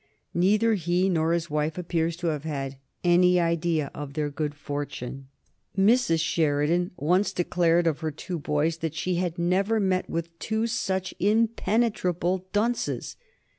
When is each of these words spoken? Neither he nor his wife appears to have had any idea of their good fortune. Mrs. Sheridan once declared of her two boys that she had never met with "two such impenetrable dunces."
Neither 0.33 0.73
he 0.73 1.09
nor 1.09 1.31
his 1.31 1.51
wife 1.51 1.77
appears 1.77 2.15
to 2.15 2.27
have 2.29 2.43
had 2.43 2.77
any 3.03 3.39
idea 3.39 3.91
of 3.93 4.13
their 4.13 4.31
good 4.31 4.55
fortune. 4.55 5.27
Mrs. 5.77 6.19
Sheridan 6.21 6.89
once 6.97 7.31
declared 7.31 7.85
of 7.85 7.99
her 7.99 8.09
two 8.09 8.39
boys 8.39 8.77
that 8.77 8.95
she 8.95 9.17
had 9.17 9.37
never 9.37 9.79
met 9.79 10.09
with 10.09 10.39
"two 10.39 10.65
such 10.65 11.13
impenetrable 11.19 12.47
dunces." 12.51 13.15